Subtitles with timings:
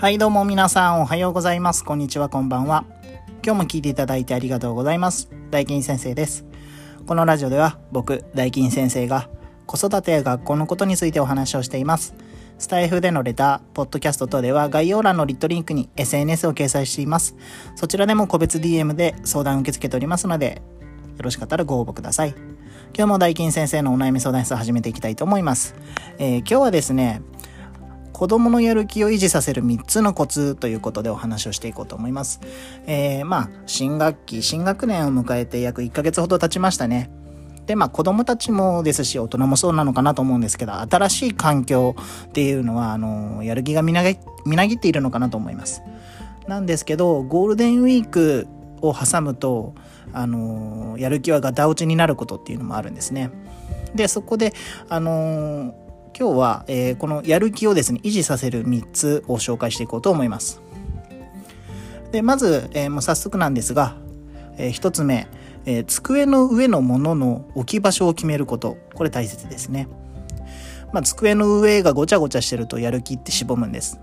[0.00, 1.84] はい、どうも皆さんおはようございます。
[1.84, 2.84] こんにちは、こんばんは。
[3.44, 5.28] 今日も聞いていただいてありがとうございます。
[5.50, 6.46] 大金先生です。
[7.08, 9.28] このラジオでは僕、大金先生が
[9.66, 12.14] 子育てや学校のことについてお話をしています。
[12.60, 17.34] スタイフでのレター、ポッドキャスト等では概要欄のリットリンクに SNS を掲載しています。
[17.74, 20.62] そちらでも個別 DM で相談を受け付けておりますので、
[21.16, 22.36] よろしかったらご応募ください。
[22.96, 25.74] 今日も大金先生のお悩み相談室を始めていきたいと思います。
[26.18, 27.20] えー今日はですね、
[28.18, 32.40] 子供のやる気を維持させる3つのコツということでお話をしていこうと思います。
[32.88, 37.12] えーまあ、新学期、新学年を迎えて約1ヶ月ほど経ちましたね。
[37.66, 41.94] で、まあ子供たちもですし、大人もそうなのかなと思うんですけど、新しい環境
[42.24, 45.82] っていうのは、あの、やる気がみなぎみなぎっているのかなと思います。
[46.48, 48.48] なんですけど、ゴールデンウィーク
[48.80, 49.74] を挟むと、
[50.12, 53.30] あの、やる気はガタ落ちになることっていうのもあるんですね。
[53.94, 54.54] で、そこで、
[54.88, 55.72] あの
[56.18, 60.60] 今日は、えーこのやる気をですね、維持させる3つを紹介していこうと思います。
[62.10, 63.96] で、まず、えーもう早速なんですが、
[64.56, 65.28] え1つ目、
[65.64, 68.76] えー机の上のものの置き場所を決めること。
[68.94, 69.86] これ大切ですね。
[70.92, 74.00] まあ、机の上がごちゃごちゃしてるとやる気ってしぼむんです。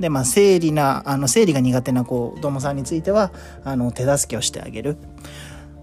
[0.00, 3.30] で、まあ、整理な、あの、整理が苦手な子供さんについては、
[3.64, 4.96] あの、手助けをしてあげる。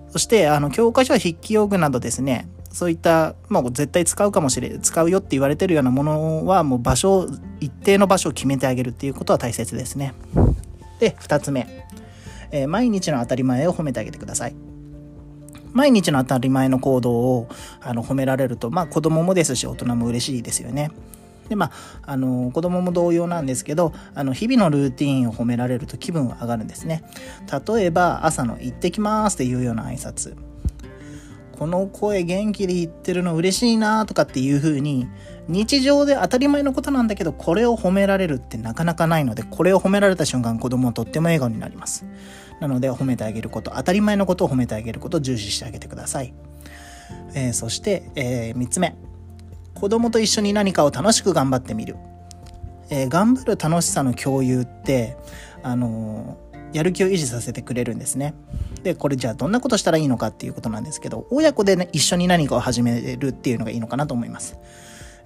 [0.09, 7.27] そして、あの、教科書や筆記用具などですね、そういった、まあ、絶対使うかもしれ、使うよって言われてるようなものは、もう場所を、
[7.59, 10.13] 一定の場所を決めてあげるっていうことは大切ですね。
[10.99, 11.67] で、二つ目。
[12.51, 14.55] えー毎日の当たり前を褒めてあげてください。
[15.71, 17.47] 毎日の当たり前の行動を
[17.81, 20.91] あの褒められると、まあ子供もですし大人も嬉しいですよね。
[21.49, 21.71] で、まあ、
[22.11, 27.03] あの、子供も同様なんですけど、あの、日々のルーティンを褒められると気分は上がるんですね。
[27.67, 30.35] 例えば、朝の行ってきますっていうような挨拶。
[31.59, 35.09] この声元気で言ってるの嬉しいなとかっていう風に
[35.49, 42.05] 日常で当たり前のことなんだけどこれを褒められるってなかなかないのでこれを褒められた瞬間子供はとっても笑顔になります。
[42.61, 46.33] なので褒めてあげること当たり前のことを褒めてあげることを重視してあげてください、
[47.33, 48.95] えーそして、えー3つ目。
[49.73, 51.97] 子供と一緒に何かを楽しく頑張ってみる、
[52.89, 55.17] えー頑張る楽しさの共有って
[55.61, 58.33] あのーやる気を維持させてくれるんですね。
[58.83, 64.57] で、これじゃあどんなことしたらいいのかっていうことなんですけど、親子でね、一緒に何かを始めるっていうのがいいのかなと思います。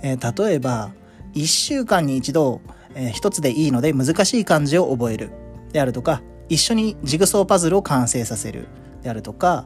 [0.01, 0.91] えー例えば、
[1.33, 2.61] 1週間に一度、
[2.95, 5.31] えー一つでいいので難しい漢字を覚える
[5.71, 8.67] であるとか、一緒にジグソーパズルを完成させる
[9.01, 9.65] であるとか、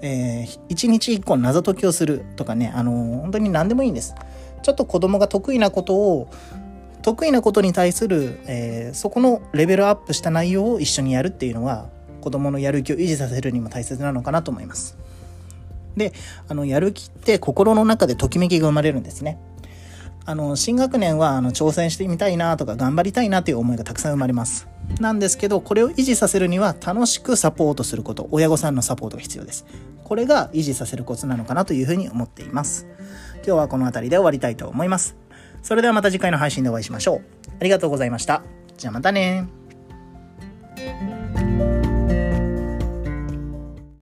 [0.00, 4.14] えー一日一個謎解きをするとかね、あのー本当に何でもいいんです。
[4.62, 6.28] ちょっと子供が得意なことを
[7.06, 11.88] 得意なことに対する、えーそこのレベルアップした内容を一緒にやるっていうのは
[12.20, 14.98] 子供のやる気を維持させるにも大切なのかなと思います。
[15.96, 16.12] で、
[16.48, 19.38] あの、やる気って心の中でときめきが生まれるんですね。
[20.24, 24.66] あの、新学年は、あの、挑戦してみたいなとか、頑張りたいなという思いがたくさん生まれます。
[24.98, 29.64] なんですけど、これを維持させるには、楽しくサポートすること、親御さんのサポートが必要です。
[30.02, 32.86] これが維持させるコツなのかなというふうに思っています。
[33.36, 35.25] 今日はこの辺りで終わりたいと思います。
[35.66, 37.22] それではまた次回の配信でお会いしましょう。
[37.60, 38.44] ありがとうございました。
[38.76, 39.48] じゃあまたね